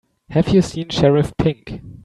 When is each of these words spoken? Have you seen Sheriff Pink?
Have 0.31 0.49
you 0.49 0.63
seen 0.63 0.89
Sheriff 0.89 1.31
Pink? 1.37 1.79